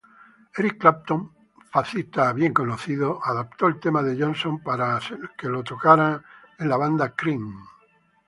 [0.57, 1.31] Eric Clapton
[3.23, 5.19] adaptó el tema de Johnson para ser
[5.63, 6.21] tocado
[6.57, 7.55] con su banda Cream.